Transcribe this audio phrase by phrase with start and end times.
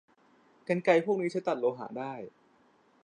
[0.67, 2.13] กรรไกรพวกนี้ใช้ตัดโลหะได้